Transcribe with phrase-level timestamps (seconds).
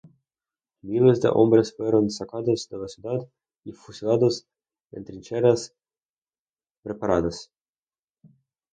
[0.81, 3.19] Miles de hombres fueron sacados de la ciudad
[3.63, 4.47] y fusilados
[4.91, 5.75] en trincheras
[6.81, 7.51] preparadas.